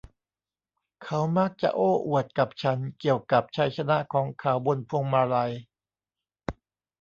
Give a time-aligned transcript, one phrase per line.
[1.03, 5.51] เขามักจะโอ้อวดกับฉันเกี่ยวกับชัยชนะของเขาบนพวงมาลัย